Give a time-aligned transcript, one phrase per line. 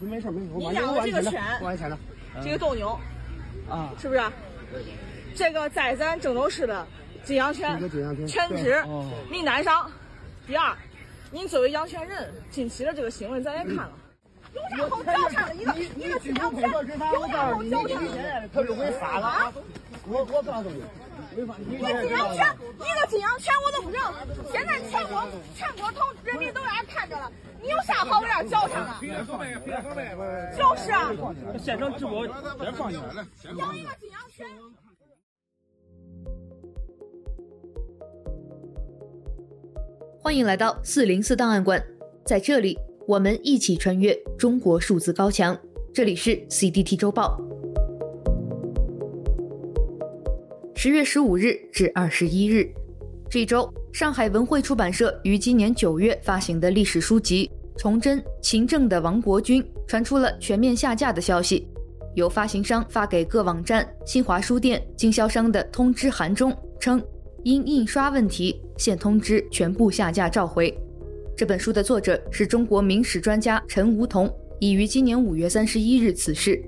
[0.00, 1.98] 你没事没事，你养的这个犬，我钱了，
[2.42, 2.98] 这个斗牛，
[3.68, 4.22] 啊，是不是？
[5.34, 6.86] 这个在咱郑州市的
[7.24, 7.78] 金羊犬，
[8.26, 8.82] 犬只
[9.30, 9.90] 名单上。
[10.46, 10.76] 第二，
[11.30, 13.92] 您作为养犬人，近期的这个新闻咱也看了，
[14.76, 15.54] 有啥好交叉的？
[15.54, 18.48] 一个一个金羊犬，有啥好交叉的？
[18.52, 19.52] 他就违法了，
[20.06, 20.82] 我我告诉你。
[21.32, 22.46] 一个金羊犬，
[22.76, 24.00] 一个金羊犬我都不认。
[24.52, 27.30] 现在全国全国同人民都在看着了，
[27.62, 30.56] 你有啥好往这儿侥幸的？
[30.56, 31.10] 就是啊。
[31.58, 32.26] 现场直播
[32.60, 33.26] 别放下来了。
[33.56, 34.46] 养一个金阳犬。
[40.20, 41.82] 欢迎来到四零四档案馆，
[42.24, 42.78] 在这里
[43.08, 45.58] 我们一起穿越中国数字高墙。
[45.94, 47.40] 这里是 CDT 周报。
[50.74, 52.68] 十月十五日至二十一日，
[53.30, 57.48] 这周，上海文汇出版社于今年九月发行的历史书籍
[57.80, 61.68] 《崇祯勤政的亡国君》传出了全面下架的消息。
[62.14, 67.00] 由发行商发给各网站、新华书店经销商的通知函中称，
[67.44, 70.76] 因印刷问题，现通知全部下架召回。
[71.36, 74.28] 这本书的作者是中国明史专家陈梧桐，
[74.58, 76.60] 已于今年五月三十一日辞世。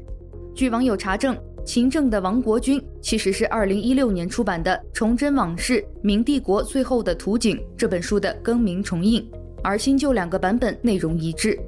[0.55, 1.37] 据网友查证。
[1.65, 9.27] 勤政的亡国君其实是二零一六年出版的《崇祯往事：明帝国最后的图景》这本书的更名重印，
[9.63, 11.59] 而新旧两个版本内容一致。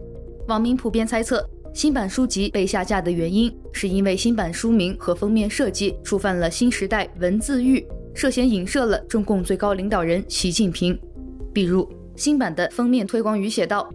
[0.48, 10.96] 网民普遍猜测，新版书籍被下架的原因是因为新版书名和封面设计触犯了新时代文字狱，涉嫌影射了中共最高领导人习近平。
[11.54, 13.88] 比如，新版的封面推广语写道：“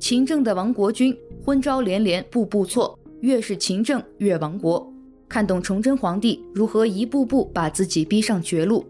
[0.00, 1.14] 勤政的亡国君，
[1.44, 4.90] 昏招连连，步步错，越是勤政越亡国。”
[5.28, 8.84] 看懂崇祯皇帝如何一步步把自己逼上绝路。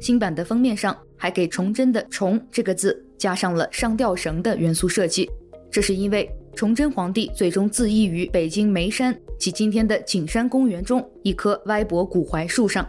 [0.00, 5.30] 新版的封面上还给崇祯的“崇”这个字加上了上吊绳的元素设计，
[5.70, 12.86] 这是因为崇祯皇帝最终自缢于北京眉山及今天的景山公园中一棵歪脖古槐树上。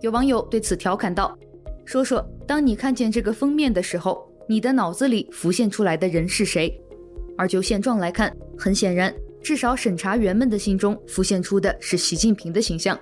[0.00, 1.38] 有网友对此调侃道
[1.84, 6.76] ：“说说，当你看见这个封面的时候，你的脑子里浮现出来的人是谁？”
[7.38, 9.14] 而就现状来看，很显然。
[9.42, 12.98] 至少审查员们的心中浮现出的是习近平的形象。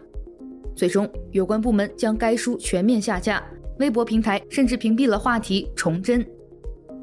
[0.74, 3.44] 最终，有关部门将该书全面下架，
[3.78, 6.26] 微博平台甚至屏蔽了话题“崇祯”。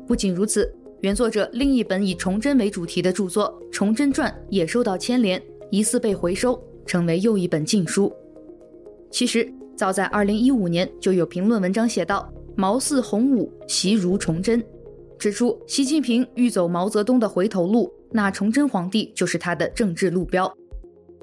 [0.08, 8.12] 不仅如此，原作者另一本以崇祯为主题的著作《崇祯传》也受到牵连，疑似被回收，成为又一本禁书。
[9.12, 14.64] 其实，早在2015年就有评论文章写道：“毛似洪武，习如崇祯”，
[15.20, 17.94] 指出习近平欲走毛泽东的回头路。
[18.12, 20.52] 那崇祯皇帝就是他的政治路标。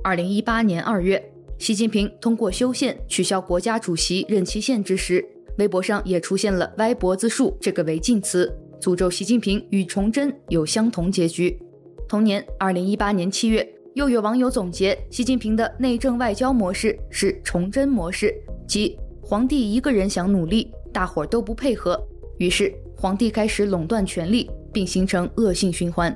[0.02, 5.24] 二零一八年二月，习近平通过修宪取消国家主席任期限制时，
[5.58, 11.58] 微博上也出现了“歪脖子树”这个违禁词，诅咒习近平与崇祯有相同结局。
[12.06, 18.34] 同年，二零一八年七月，又有网友总结习近平的内政外交模式是崇祯模式，
[18.68, 21.98] 即皇帝一个人想努力，大伙儿都不配合，
[22.36, 26.14] 于是皇帝开始垄断权力，并形成恶性循环。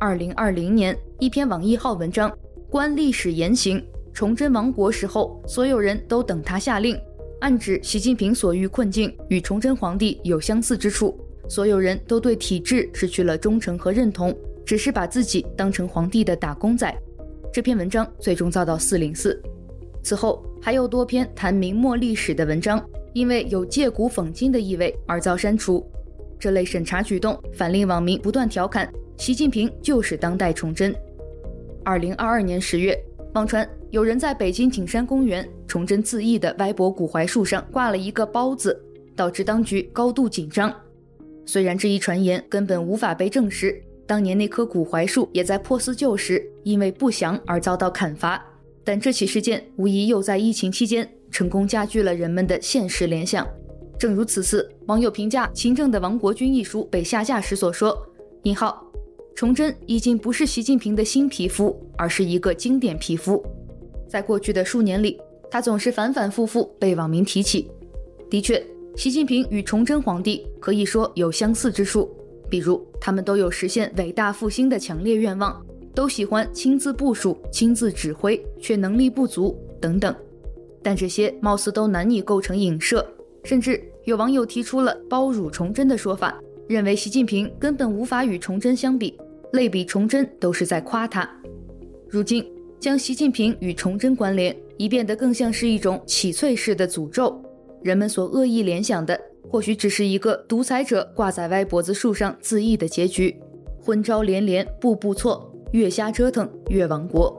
[0.00, 2.34] 二零二零年，一篇网易号文章，
[2.70, 3.84] 观历史言行，
[4.14, 6.98] 崇祯亡国时候，所有人都等他下令，
[7.40, 14.34] 暗指习近平所遇困境与崇祯皇帝有相似之处，所有人都对体制失去了忠诚和认同，
[14.64, 16.90] 只是把自己当成皇帝的打工仔。
[17.52, 19.38] 这篇文章最终遭到四零四。
[20.02, 22.82] 此后，还有多篇谈明末历史的文章，
[23.12, 25.86] 因为有借古讽今的意味而遭删除。
[26.38, 28.90] 这类审查举动，反令网民不断调侃。
[29.20, 30.96] 习近平就是当代崇祯。
[31.84, 32.98] 二零二二年十月，
[33.34, 38.82] 网传有人在北京景山公园崇祯自缢的歪脖古槐树上挂了一个包子，
[39.14, 40.74] 导致当局高度紧张。
[41.44, 48.42] 虽然这一传言根本无法被证实，当年那棵古槐树也在破四旧时因为不祥而遭到砍伐，
[48.82, 53.46] 但这起事件无疑又在疫情期间成功加剧了人们的现实联想。
[53.98, 57.94] 正如此次网友评价《秦政的亡国君》一书被下架时所说
[58.44, 58.82] ：“引号。”
[59.34, 63.42] 崇祯已经不是习近平的新皮肤，而是一个经典皮肤。
[64.08, 65.18] 在过去的数年里，
[65.50, 67.70] 他总是反反复复被网民提起。
[68.28, 68.62] 的确，
[68.96, 72.10] 习近平与崇祯皇帝可以说有相似之处，
[72.50, 80.14] 比如他们都有实现伟大复兴的强烈愿望，都喜欢亲自部署、亲自指挥，却能力不足等等。
[80.82, 83.06] 但这些貌似都难以构成影射，
[83.44, 89.18] 甚至有网友提出了“包辱崇祯”的说法，认为习近平根本无法与崇祯相比。
[89.54, 91.28] 类比崇祯都是在夸他，
[92.08, 92.46] 如今
[92.78, 97.42] 将习近平与崇祯关联，已变得更像是一种洗翠式的诅咒。
[97.82, 103.34] 人们所恶意联想的，或许只是一个独裁者挂在歪脖子树上自缢的结局。
[103.82, 107.36] 昏招连连，步步错，越瞎折腾越亡国。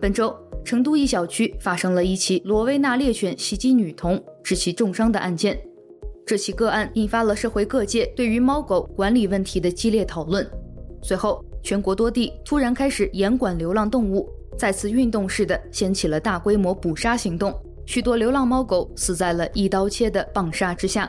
[0.00, 0.32] 本周，
[0.64, 5.60] 成都一小区发生了一起罗威纳猎犬袭击女童，致其重伤的案件。
[6.26, 10.44] 这起个案引发了社会各界对于猫狗管理问题的激烈讨论。
[11.00, 14.28] 随后，全国多地突然开始严管流浪动物，
[14.58, 17.54] 再次运动式的掀起了大规模捕杀行动，
[17.86, 21.08] 许多流浪猫狗死在了一刀切的棒杀之下。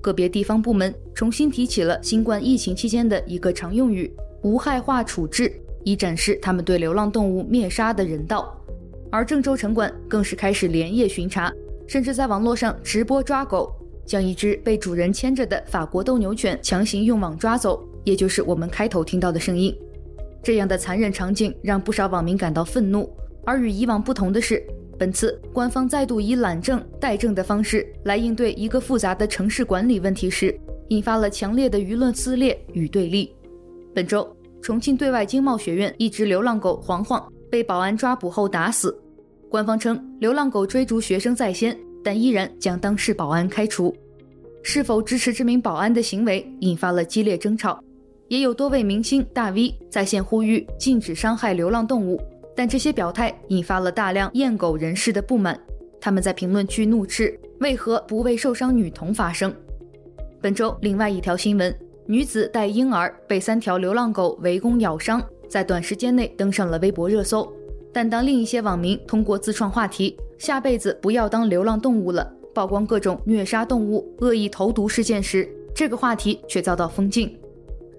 [0.00, 4.12] 个别地方部门重新提起了新冠疫情期间的一个常用语
[4.42, 5.52] “无害化处置”，
[5.84, 8.60] 以展示他们对流浪动物灭杀的人道。
[9.08, 11.52] 而郑州城管更是开始连夜巡查，
[11.86, 13.72] 甚至在网络上直播抓狗，
[14.04, 19.74] 将一只被主人牵着的法国斗牛犬强行用网抓走，也就是我们开头听到的声音。
[20.42, 23.08] 这样的残忍场景让不少网民感到愤怒。
[23.44, 24.62] 而与以往不同的是，
[24.98, 30.56] 本次官方再度以懒政怠政的方式来应对一个复杂的城市管理问题时，
[30.88, 33.34] 引发了强烈的舆论撕裂与对立。
[33.94, 34.28] 本周，
[34.60, 38.96] 重庆对外经贸学院一只流浪狗黄黄被保安抓捕后打死，
[39.48, 43.94] 官方称流浪狗追逐学生在先，但依然将当事保安开除。
[44.62, 47.82] 是否支持这名保安的行为引发了激烈争吵，
[48.28, 52.20] 也有多位明星大 V 在线呼吁禁止伤害流浪动物。
[52.54, 55.58] 但这些表态引发了大量厌狗人士的不满，
[56.00, 59.52] 他们在评论区怒斥：为何不为受伤女童发声？
[60.40, 61.74] 本周另外一条新闻，
[62.06, 67.50] 女子带婴儿被三条流浪狗围攻咬伤，在短时间内登上了微博热搜。
[67.92, 77.32] 但当另一些网民通过自创话题“下辈子不要当流浪动物了”，曝光各种虐杀动物、恶意投毒事件时，这个话题却遭到封禁。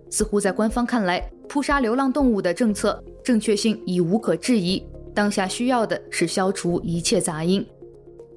[0.10, 7.66] 似乎在官方看来，扑杀流浪动物的政策正确性已无可置疑，当下需要的是消除一切杂音。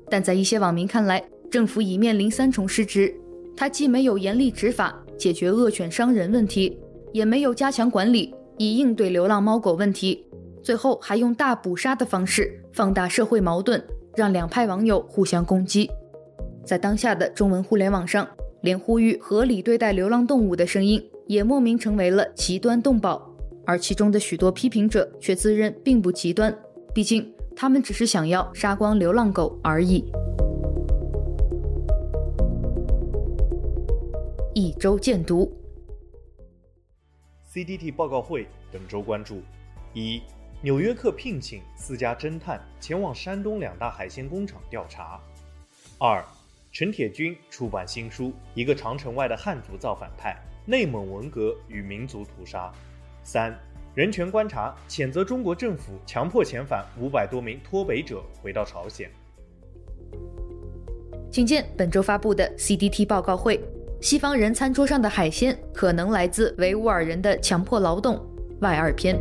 [0.08, 1.20] 但在一些网民看来，
[1.50, 3.12] 政府已面临三重失职：
[3.56, 6.78] 它既没有严厉执法解决恶犬伤人问题，
[7.12, 10.24] 也没有加强管理以应对流浪猫狗问题，
[10.62, 13.82] 最后还用大捕杀的方式放大社会矛盾，
[14.16, 15.90] 让两派网友互相攻击。
[16.64, 18.26] 在当下的中文互联网上，
[18.62, 23.30] 连呼吁合理对待流浪动物的声音，也莫名成为了极端动保，
[23.64, 26.56] 而其中的许多批评者却自认并不极端，
[26.94, 30.04] 毕竟他们只是想要杀光流浪狗而已。
[34.54, 35.52] 一周见读
[37.52, 39.42] ，CDT 报告会本周关注：
[39.92, 40.22] 一、
[40.62, 45.20] 纽约客聘请四家侦探前往山东两大海鲜工厂调查；
[45.98, 46.24] 二、
[46.72, 50.30] 陈铁军出版新书《一个长城外的汉族造反派》。
[50.68, 52.72] 内蒙文革与民族屠杀。
[53.22, 53.56] 三、
[53.94, 59.08] 人权观察谴责中国政府强迫遣返五百多名脱北者回到朝鲜。
[61.30, 63.60] 请见本周发布的 CDT 报告会：
[64.00, 68.20] 西方人餐桌上的海鲜可能来自维吾尔人的强迫劳动
[68.60, 69.16] 外二篇。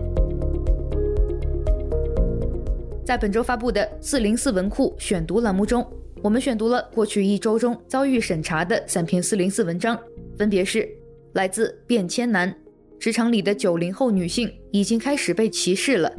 [3.06, 5.88] 在本周发布的四零四文库选读栏目中，
[6.24, 9.96] 我们选读了过去一周中遭遇审查的三篇四零四文章，
[10.36, 10.90] 分别是。
[11.34, 12.52] 来自变迁男，
[13.00, 16.12] 职场里的九零后女性已经开始被歧视了。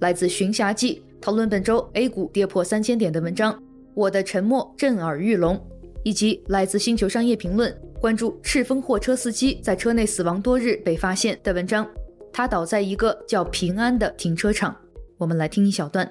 [0.00, 3.56] 来自寻侠记，讨论本周 A 股跌破三千点的文章。
[3.94, 5.64] 我的沉默震耳欲聋，
[6.02, 11.88] 以及来自星球商业评论，关注赤峰货车司机在车内死亡多日被发现的文章。
[12.32, 14.74] 他倒在一个叫平安的停车场。
[15.16, 16.10] 我们来听一小段。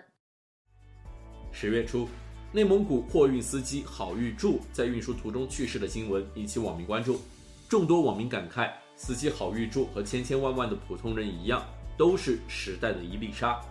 [1.55, 2.10] 十月初，
[2.51, 7.22] 内蒙古货运司机郝玉柱在运输途中去世的新闻引起网民关注。
[7.69, 11.63] 众多网民感慨，司机郝玉柱和千千万万的普通人一样，
[11.95, 13.62] 都是时代的一粒沙。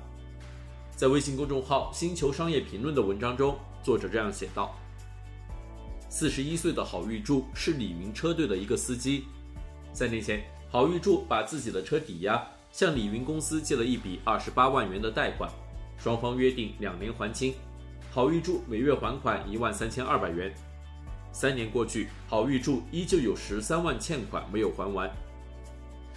[0.95, 4.79] 在微信公众号“星球商业评论”的文章中，作者这样写道
[6.09, 9.25] ：“四十一岁的郝玉柱是李云车队的一个司机。
[9.93, 15.51] 三年前，郝玉柱把自己的车抵押，向李云公司借了一笔二十八万元的贷款，
[15.99, 17.53] 双方约定两年还清。
[18.15, 20.53] 郝玉柱每月还款一万三千二百元。”
[21.33, 25.11] 三年过去，郝玉柱依旧有十三万欠款没有还完。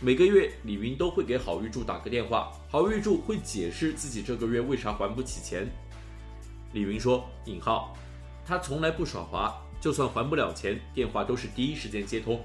[0.01, 5.71] 每个月，李云都会给郝玉柱打个电话，郝玉柱会解释自己这个月为啥还不起钱。
[6.73, 7.95] 李云说：“引号，
[8.45, 12.43] 他从来不耍滑，就算还不了钱，电话都是第一时间接通。”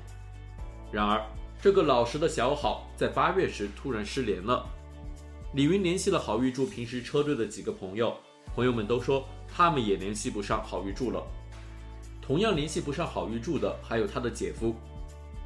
[0.93, 1.21] 然而，
[1.61, 4.65] 这个老实的小郝在八月时突然失联了。
[5.55, 8.17] 李云联系了郝玉柱平时车队的几个朋友，
[8.55, 11.23] 朋友们都说他们也联系不上郝玉柱了。
[12.21, 14.75] 同样联系不上郝玉柱的还有他的姐夫。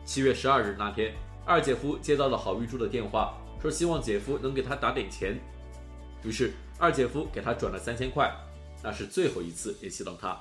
[0.05, 1.15] 七月十二日那天，
[1.47, 5.41] 二姐夫接到了郝玉柱的电话，说希望姐夫能给他打点钱。
[6.23, 8.31] 于是二姐夫给他转了三千块，
[8.83, 10.39] 那是最后一次联系到他。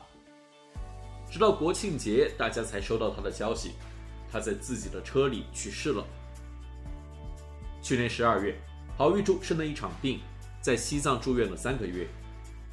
[1.32, 3.72] 直到国庆节，大家才收到他的消息。
[4.32, 6.04] 他在自己的车里去世了。
[7.82, 8.56] 去年十二月，
[8.98, 10.20] 郝玉柱生了一场病，
[10.60, 12.08] 在西藏住院了三个月。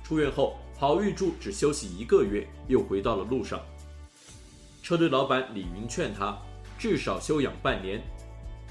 [0.02, 3.60] 出院后，郝玉柱只休息一个月，又回到了路上。
[4.82, 6.34] 车队老板李云劝他
[6.78, 8.02] 至少休养半年，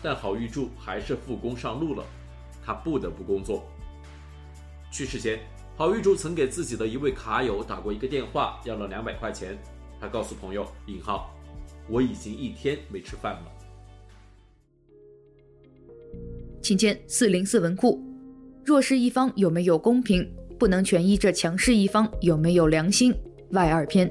[0.01, 2.03] 但郝玉柱还是复工上路了。
[2.65, 3.63] 他不得不工作。
[4.91, 5.39] 去世前，
[5.77, 9.55] 郝玉柱曾给自己的一位卡友打过一个电话，要了两百块钱。
[10.01, 11.29] 他告诉朋友：“引号，
[11.87, 13.51] 我已经一天没吃饭了。”
[16.59, 18.03] 请见四零四文库。
[18.65, 20.27] 弱势一方有没有公平？
[20.59, 23.15] 不能全依着强势一方有没有良心。
[23.51, 24.07] 外二篇。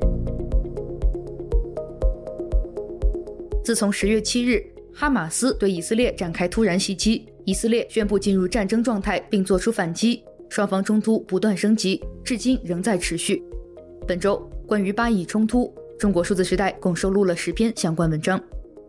[3.63, 4.65] 自从十月七日，
[4.95, 13.43] 哈马斯对以色列展开突然袭击，以色列宣布进入战争状态，并作出反击，双方冲突不断升级，至今仍在持续。
[14.07, 18.43] 本周关于巴以冲突，中国数字时代共收录了十篇相关文章。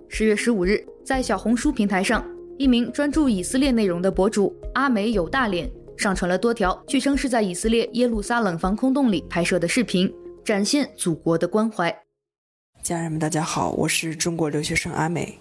[0.07, 2.25] 十月十五日，在小红书平台上，
[2.57, 5.69] 一名专注以色列内容的博主阿美有大脸
[5.99, 10.09] 上传了多条据称是在以色列耶路撒冷防空洞里拍摄的视频，
[10.45, 11.93] 展现祖国的关怀。
[12.81, 15.37] 家人们，大家好，我是中国留学生阿美。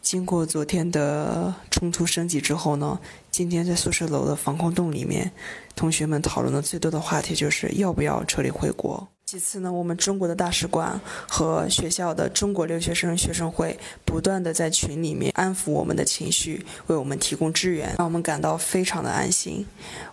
[0.00, 2.98] 经过昨天的冲突升级之后呢，
[3.30, 5.30] 今天在宿舍楼的防空洞里面，
[5.76, 9.06] 同学们讨论的最多的话题就是要不要撤离回国。
[9.30, 19.66] 其次呢，我们中国的大使馆和学校的中国留学生学生会不断地在群里面安抚我们的情绪，为我们提供支援，让我们感到非常的安心。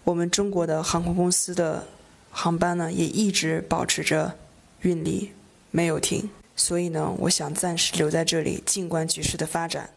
[0.03, 1.81] 我们中国的航空公司的
[2.29, 4.33] 航班呢，也一直保持着
[4.81, 5.31] 运力，
[5.71, 6.29] 没有停。
[6.57, 9.89] 所以呢，我想暂时留在这里，静观局势的发展。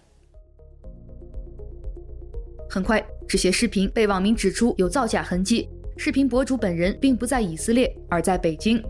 [2.70, 8.80] 很快，这些视频被网民指出有造假痕迹，视频博主本人并不在以色列，而在北京。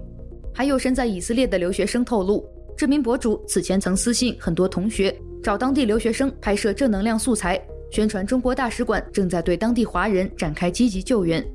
[0.58, 2.44] 还有身在以色列的留学生透露，
[2.76, 11.48] 这名博主此前曾私信很多同学，找当地留学生拍摄正能量素材，宣传中国大使馆正在对当地华人展开积极救援。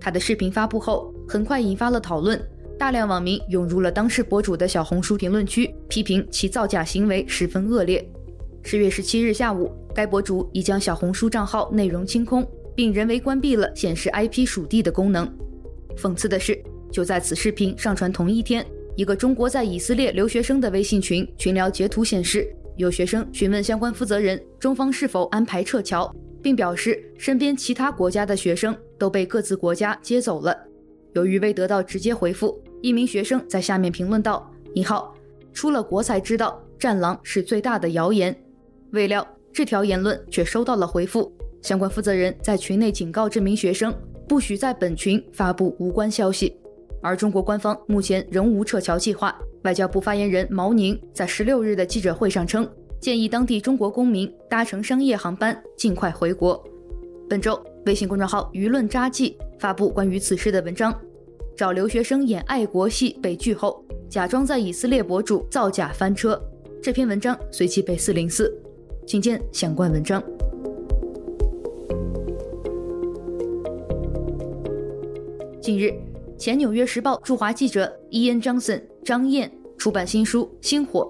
[0.00, 2.40] 他的视频发布后，很快引发了讨论。
[2.78, 8.08] 大量网民涌入了当事博主的小红书评论区，批评其造假行为十分恶劣。
[8.62, 15.28] 十月十七日下午，该博主已将小红书账号内容清空，并人为关闭了显示 IP 属地的功能。
[15.96, 16.56] 讽刺的是，
[16.94, 26.08] 就在此视频上传同一天，一个中国在以色列留学生的微信群群聊截图显示，有学生询问相关负责人中方是否安排撤侨，
[26.40, 30.56] 并表示身边其他国家的学生都被各自国家接走了。
[31.14, 35.16] 由于未得到直接回复，一名学生在下面评论道：“你好
[35.52, 38.32] 出了国才知道，战狼是最大的谣言。”
[38.92, 43.92] 未料这条言论却收到了回复，相关负责人在群内警告这名学生，
[44.28, 46.56] 不许在本群发布无关消息。
[47.04, 49.38] 而中国官方目前仍无撤侨计划。
[49.64, 52.66] 外交部发言人毛宁在十六日的记者会上称，
[52.98, 56.62] 建议当地中国公民搭乘商业航班尽快回国。
[57.28, 60.98] 本周，微信公众号“舆论扎记”发布关于此事的文章，
[61.54, 66.42] 找留学生演爱国戏被拒后，假装在以色列博主造假翻车。
[66.82, 68.50] 这篇文章随即被四零四，
[69.06, 70.22] 请见相关文章。
[75.60, 75.94] 近日，
[76.36, 81.00] 前《纽约时报》驻华记者伊恩·张森张燕出版新书《星火》，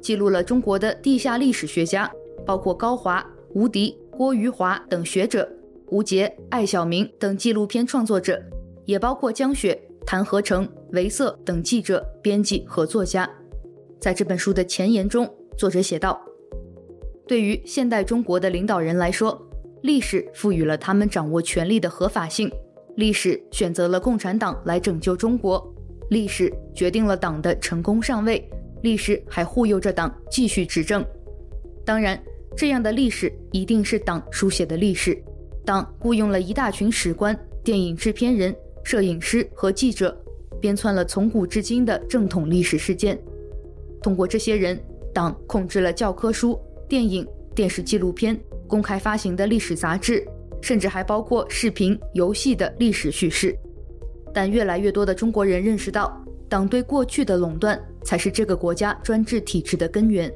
[0.00, 2.10] 记录了中国的地下历史学家，
[2.44, 3.24] 包括高华、
[3.54, 5.48] 吴迪、郭余华等学者。
[5.90, 8.42] 吴杰、艾晓明等纪录片创作者，
[8.84, 13.28] 也包括江雪、谭和成、维瑟等记者、编辑和作家。
[14.00, 16.20] 在这本书的前言中，作者写道
[17.28, 19.46] ：“对于现代中国的领导人来说，
[19.82, 22.50] 历史赋予了他们掌握权力的合法性，
[22.96, 25.74] 历史选择了共产党来拯救中国，
[26.10, 28.48] 历史决定了党的成功上位，
[28.82, 31.04] 历史还护佑着党继续执政。
[31.84, 32.22] 当然，
[32.56, 35.16] 这样的历史一定是党书写的历史。”
[35.64, 40.16] 党雇佣了一大群史官、电影制片人、摄影师和记者，
[40.60, 43.16] 编纂了从古至今的正统历史事件。
[44.02, 44.76] 通过这些人，
[45.14, 46.58] 党控制了教科书、
[46.88, 50.26] 电影、电视纪录片、公开发行的历史杂志，
[50.62, 53.54] 甚至还包括视频、游戏的历史叙事。
[54.32, 60.32] 但越来越多的中国人认识到，党对过去的垄断才是这个国家专制体制的根源。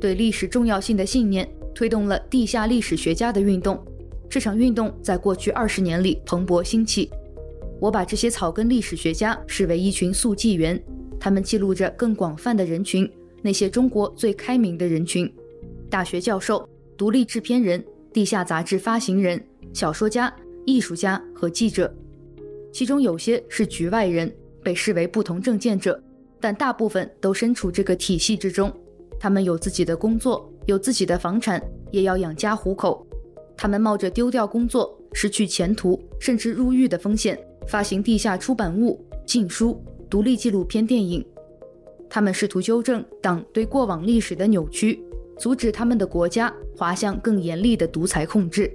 [0.00, 3.84] 对历史重要性的信念，推动了地下历史学家的运动。
[4.28, 7.10] 这场运动在过去二十年里蓬勃兴起。
[7.80, 10.80] 我把这些草根历史学家视为一群速记员，
[11.18, 13.10] 他们记录着更广泛的人群，
[13.42, 15.28] 那些中国最开明的人群：
[15.90, 21.92] 大学教授、独立制片人、地下杂志发行人、小说家、艺术家和记者。
[22.72, 26.02] 其中有些是局外人，被视为不同政见者，
[26.40, 28.72] 但大部分都身处这个体系之中。
[29.20, 33.06] 他们有自己的工作，有自己的房产，也要养家糊口。
[33.56, 37.38] 他们冒着丢掉工作、失去前途，甚至入狱的风险，
[37.68, 41.24] 发行地下出版物、禁书、独立纪录片电影。
[42.08, 45.02] 他们试图纠正党对过往历史的扭曲，
[45.38, 48.74] 阻止他们的国家滑向更严厉的独裁控制。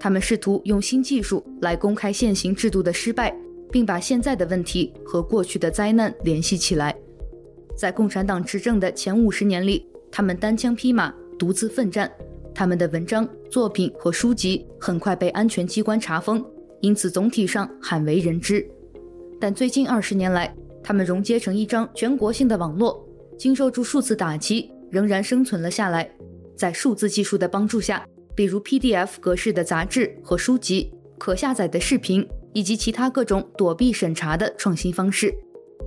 [0.00, 3.36] 他们试图用新技术来公开现行制度的失败，
[3.70, 6.96] 并把现在的问题和过去的灾难联系起来。
[7.76, 12.10] 在共产党执政的前五十年里，他们单枪匹马，独自奋战。
[12.54, 16.44] 他们的文章、作品和书籍很快被安全机关查封，
[16.80, 18.66] 因此总体上罕为人知。
[19.38, 20.52] 但最近二十年来，
[20.82, 23.06] 他们融接成一张全国性的网络，
[23.38, 26.10] 经受住数次打击，仍然生存了下来。
[26.56, 35.34] 在数字技术的帮助下，比如 PDF 格式的杂志和书籍、可下载的视频以及其他各种躲避审查的创新方式，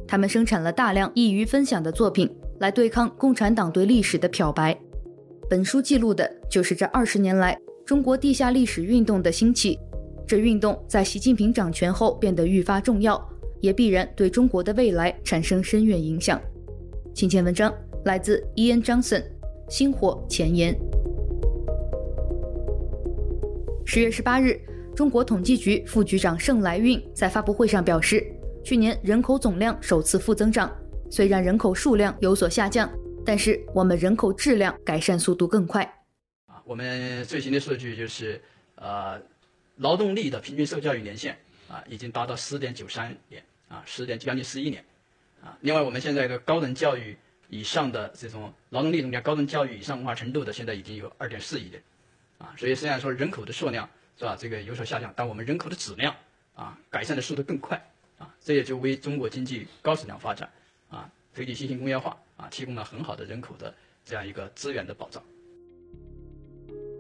[0.07, 4.77] 他们生产了大量易于分享的作品，来对抗共产党对历史的漂白。
[5.50, 9.77] 本书记录的就是这二十年来中国地下历史运动的兴起。
[10.25, 13.21] 这运动在习近平掌权后变得愈发重要，
[13.59, 16.41] 也必然对中国的未来产生深远影响。
[17.13, 17.71] 请见文章
[18.05, 19.21] 来自 Ian Johnson，
[19.67, 20.73] 《星火前沿》。
[23.86, 24.60] 十月十八日，
[24.96, 28.25] 中国统计局副局长盛来运在发布会上表示，
[28.63, 30.74] 去年人口总量首次负增长，
[31.12, 32.90] 虽然人口数量有所下降。
[33.25, 35.82] 但是我们人口质量改善速度更快。
[36.46, 38.42] 啊，我们最新的数据就是，
[38.75, 39.18] 呃，
[39.78, 41.38] 劳动力的平均受教育年限
[41.70, 44.84] 啊，已经达到十点九三年，啊，十点将近十一年，
[45.42, 47.16] 啊，另外我们现在的高等教育
[47.48, 51.82] 以上的这种劳动力中间高等教育以上文化程度的，现在已经有二点四亿人，
[52.38, 56.13] 啊，所以虽然说人口的数量是吧，这个有所下降，但我们人口的质量
[56.56, 57.75] 啊，改善的速度更快，
[58.18, 60.50] 啊，这也就为中国经济高质量发展，
[60.90, 62.18] 啊，推进新型工业化。
[62.36, 63.72] 啊，提供了很好的人口的
[64.04, 65.22] 这样一个资源的保障。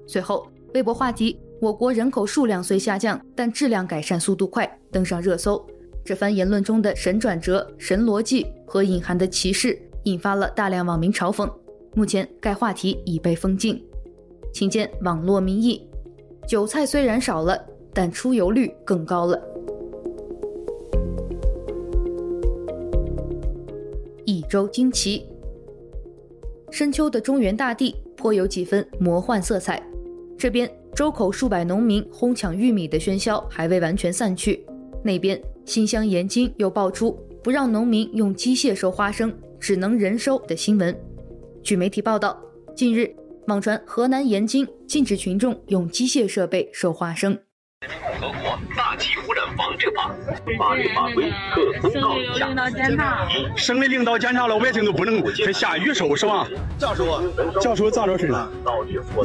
[0.07, 5.67] 随后，微博话题“我国人口数量虽下降，但质量改善速度快”登上热搜。
[6.05, 11.51] 这番言论中的神转折、神逻辑和隐含的歧视，引发了大量网民嘲讽。
[11.95, 13.83] 目前，该话题已被封禁。
[14.53, 15.81] 请见网络民意：
[16.47, 17.59] 韭菜虽然少了，
[17.91, 19.41] 但出油率更高了。
[24.25, 25.25] 一周惊奇，
[26.69, 29.81] 深秋的中原大地颇有几分魔幻色彩。
[30.37, 34.63] 这边周口数百农民哄抢玉米的喧嚣还未完全散去，
[35.03, 40.95] 那边新乡盐津又爆出不让农民用机械收花生，只能人收的新闻。
[41.63, 42.39] 据媒体报道，
[42.75, 43.13] 近日
[43.47, 47.37] 网传河南延津禁止群众用机械设备收花生。
[48.21, 50.15] 共和国大气污染防治法
[50.57, 52.47] 法律法规各公告如下。
[53.57, 56.47] 省里领导检查了，老百姓都不能在下雨收是吧？
[56.77, 57.23] 咋说啊？
[57.61, 58.51] 咋说咋着是的？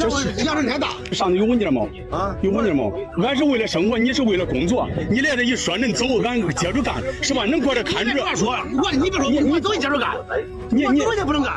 [0.01, 0.89] 就是压力太大。
[1.13, 1.87] 上头有文件吗？
[2.11, 2.91] 啊，有文件吗？
[3.23, 4.89] 俺是为了生活，你是为了工作。
[5.09, 7.45] 你来这一说，恁走，俺接着干，是吧？
[7.45, 8.13] 能过来看着。
[8.13, 10.17] 别说，我你别说，你你走你接着干，
[10.69, 11.55] 你你走也不能干。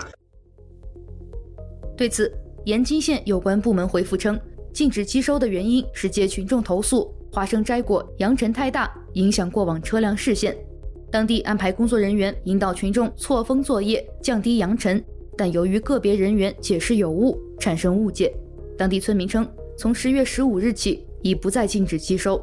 [1.97, 2.31] 对此，
[2.65, 4.39] 盐津县有关部门回复称。
[4.73, 10.55] 禁止机收的原因是接群众投诉，花生摘果扬尘太大，影响过往车辆视线。
[11.11, 15.03] 当地安排工作人员引导群众错峰作业，降低扬尘，
[15.37, 18.33] 但由于个别人员解释有误，产生误解。
[18.77, 19.45] 当地村民称，
[19.77, 22.41] 从十月十五日起已不再禁止机收。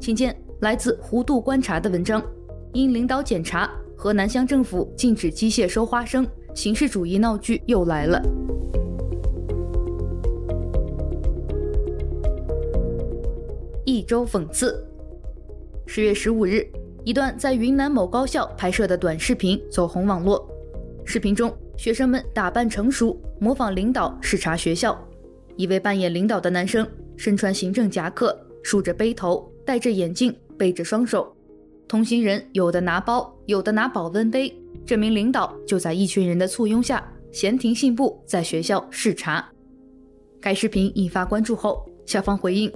[0.00, 2.20] 请见来自弧度观察的文章：
[2.72, 8.20] 因领导检查，河南乡政府禁止机械收花生，形式主义闹剧又来了。
[14.12, 14.86] 周讽刺。
[15.86, 16.70] 十月十五日，
[17.02, 20.46] 一段在云南某高校拍摄的短视频走红网络。
[21.02, 25.02] 视频中，学生们打扮成熟，模仿领导视察学校。
[25.56, 31.34] 一位扮演领导的男生身穿行政夹克，竖着背头，戴着眼镜，背着双手。
[31.88, 34.54] 同行人有的拿包，有的拿保温杯。
[34.84, 39.48] 这名领导就在一群人的簇拥下，闲庭信步在学校视察。
[40.38, 42.70] 该视频引发关注后，校方回应。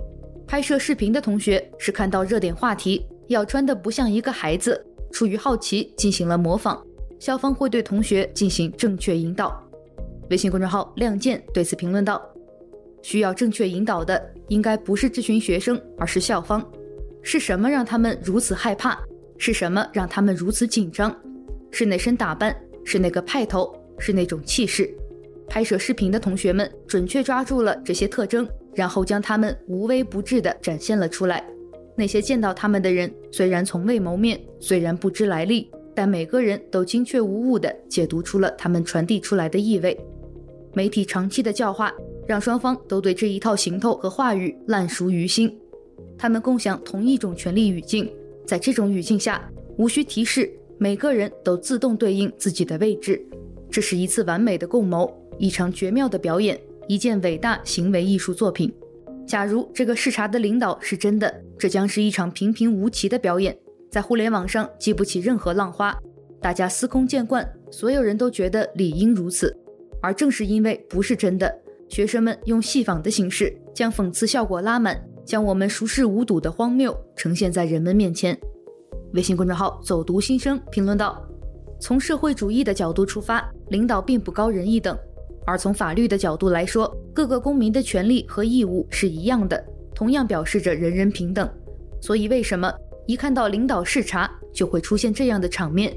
[0.46, 4.80] 拍摄视频的同学是看到热点话题，要穿得不像一个孩子，
[5.10, 6.80] 出于好奇进行了模仿。
[7.18, 9.60] 校方会对同学进行正确引导。
[10.30, 12.22] 微信公众号“亮剑”对此评论道
[13.02, 16.64] ：“需要正确引导的应该不是这群学生，而是校方。
[17.22, 18.96] 是什么让他们如此害怕？
[19.38, 21.14] 是什么让他们如此紧张？
[21.72, 22.56] 是哪身打扮？
[22.84, 23.74] 是那个派头？
[23.98, 24.88] 是那种气势？
[25.48, 31.44] 拍摄视频的同学们准确抓住了这些特征。”然后将他们无微不至地展现了出来。
[31.96, 39.98] 那些见到他们的人，虽然从未谋面，虽然不知来历，但每个人都精确无误地解读出了他们传递出来的意味。
[40.74, 41.90] 媒体长期的教化，
[42.26, 45.58] 让双方都对这一套行头和话语烂熟于心。
[46.18, 48.10] 他们共享同一种权力语境，
[48.46, 53.24] 在这种语境下，无需提示，每个人都自动对应自己的位置。
[53.70, 58.72] 这是一次完美的共谋，一场绝妙的表演，一件伟大行为艺术作品。
[59.26, 63.56] 假如这个视察的领导是真的，这将是一场平平无奇的表演，
[63.90, 65.96] 在互联网上激不起任何浪花，
[66.40, 69.56] 大家司空见惯，所有人都觉得理应如此。
[70.00, 71.52] 而正是因为不是真的，
[71.88, 78.38] 学生们用戏仿的形式将讽刺效果拉满，将我们熟视无睹的荒谬呈现在人们面前。
[79.14, 81.26] 微信公众号“走读新生”评论道
[81.80, 84.94] ：“从社会主义的角度出发，领导并不高人一等；
[85.46, 91.48] 而从法律的角度来说，”各个公民的权利和义务是一样的，同样表示着人人平等。
[92.00, 92.70] 所以，为什么
[93.06, 95.96] 一看到领导视察就会出现这样的场面？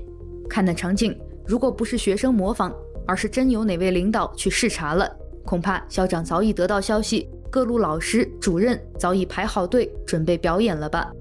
[0.49, 2.73] 看那场景，如果不是学生模仿，
[3.05, 5.11] 而是真有哪位领导去视察了，
[5.43, 11.11] 恐怕校长早已得到消息，各路老师、主任早已排好队准备表演了吧？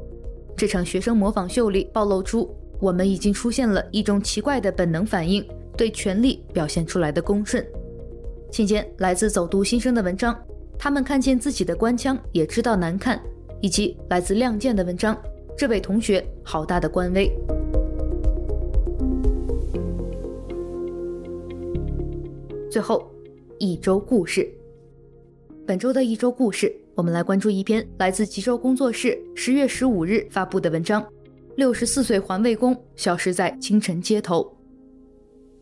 [0.57, 7.67] 这场学生模仿秀里暴露出，我们已经出现了一种奇怪的本能反应，对权力表现出来的恭顺。
[8.51, 10.37] 期间来自走读新生的文章，
[10.79, 13.21] 他们看见自己的官腔也知道难看，
[13.61, 15.17] 以及来自亮剑的文章，
[15.57, 17.31] 这位同学好大的官威。
[22.71, 23.11] 最后，
[23.59, 24.49] 一周故事。
[25.67, 31.07] 本周的一周故事，我们来关注一篇来自吉州工作室十月十五日发布的文章：
[31.57, 34.51] 六十四岁环卫工消失在清晨街头，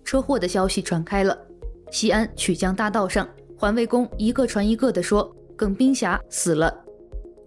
[0.05, 1.46] 车祸的消息传开了。
[1.91, 6.73] 西安曲江大道上，环卫工一个传一个地说：“耿冰霞死了。”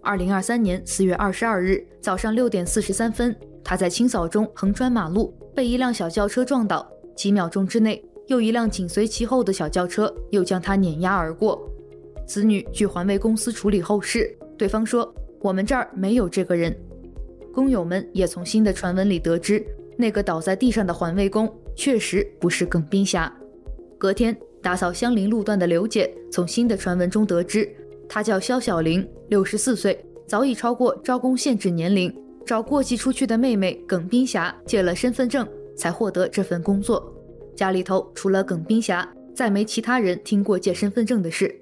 [0.02, 6.90] 二零二三年四月二十二日早上六点四十三分，他在清扫中横穿马路，被一辆小轿车撞倒。
[7.14, 11.70] 几秒钟之内，又一辆紧随其后的小轿车又将他碾压而过。
[12.26, 16.74] 子女去环卫公司处理后事，对方说：“我们这儿没有这个人。”
[17.52, 19.62] 工友们也从新的传闻里得知，
[19.98, 23.30] 那个倒在地上的环卫工确实不是耿冰霞。
[24.00, 27.70] 隔天，打扫相邻路段的刘姐从新的传闻中得知，
[28.08, 32.10] 她叫肖小玲，六十四岁，早已超过招工限制年龄，
[32.46, 37.14] 找过继出去的妹妹耿冰霞借了身份证，才获得这份工作。
[37.54, 41.54] 家里头除了耿冰霞，再没其他人听过借身份证的事。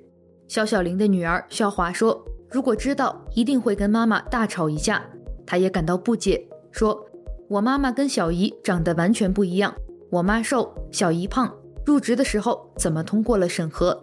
[0.47, 5.05] 肖小玲的女儿肖华说：“如果知道，一定会跟妈妈大吵一架。”
[5.45, 7.05] 她也感到不解，说
[7.51, 9.75] ：“我妈妈跟小姨长得完全不一样，
[10.09, 11.53] 我妈瘦，小姨胖。”
[11.89, 13.99] 入职的时候怎么通过了审核？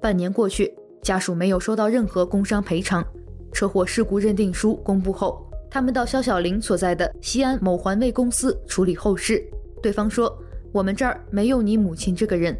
[0.00, 3.06] 半年过去，家属没有收到任何工伤赔偿。
[3.52, 9.40] 车祸事故认定书公布后，他们到肖小玲所在的西安某环卫公司处理后事。
[9.80, 10.36] 对方说
[10.74, 12.52] ：“我们这儿没有你母亲这个人。”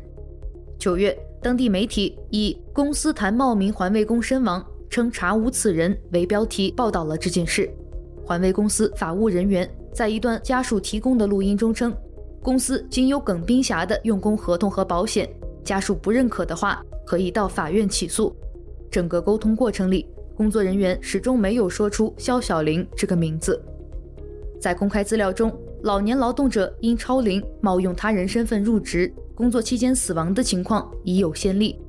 [0.79, 7.69] 九月，当地媒体以“公司谈冒名环卫工身亡，称查无此人”为标题报道了这件事。
[8.25, 11.93] 环卫公司法务人员在一段家属提供的录音中称。
[12.45, 15.27] 公司仅有耿冰霞的用工合同和保险，
[15.65, 18.37] 家属不认可的话，可以到法院起诉。
[18.91, 23.59] 整个沟通过程里，工作人员始终没有说出肖小玲这个名字。
[24.61, 25.51] 在公开资料中，
[25.85, 31.81] 老年劳动者因超龄冒用他人身份入职，工作期间死亡的情况已有先例。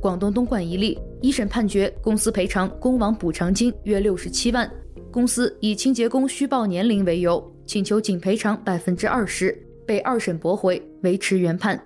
[0.00, 4.70] 广东东莞一例，一审判决公司赔偿工亡补偿金约六十七万，
[5.10, 9.60] 公司以清洁工虚报年龄为由，请求仅赔偿百分之二十。
[9.88, 11.82] 被二审驳回，维持原判。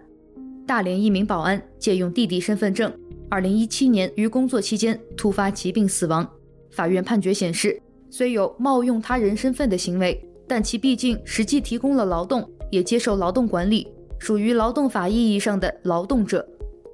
[0.66, 2.92] 大连一名保安借用弟弟身份证，
[3.30, 6.28] 二零一七年于工作期间突发疾病死亡。
[6.72, 13.86] 法院判决显示，虽有冒用他人身份的行为，但其毕竟实际提供了劳动，也接受劳动管理，
[14.18, 16.44] 属于劳动法意义上的劳动者。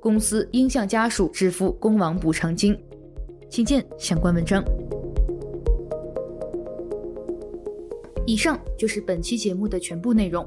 [0.02, 2.78] 公司应向家属支付工亡补偿金。
[3.48, 4.62] 请见相关文章。
[8.26, 10.46] 以上就是本期节目的全部内容。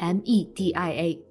[0.00, 1.29] M E D I A。